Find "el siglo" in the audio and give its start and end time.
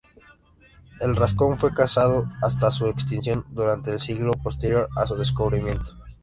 3.91-4.31